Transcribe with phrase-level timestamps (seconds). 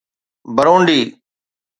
[0.55, 0.99] Burundi